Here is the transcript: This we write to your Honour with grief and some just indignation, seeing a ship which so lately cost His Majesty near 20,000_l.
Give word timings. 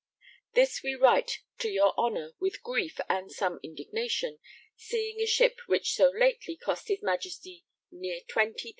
This 0.55 0.81
we 0.81 0.95
write 0.95 1.43
to 1.59 1.69
your 1.69 1.93
Honour 1.95 2.33
with 2.39 2.63
grief 2.63 2.99
and 3.07 3.31
some 3.31 3.57
just 3.57 3.65
indignation, 3.65 4.39
seeing 4.75 5.19
a 5.21 5.27
ship 5.27 5.59
which 5.67 5.93
so 5.93 6.09
lately 6.09 6.57
cost 6.57 6.87
His 6.87 7.03
Majesty 7.03 7.65
near 7.91 8.21
20,000_l. 8.27 8.55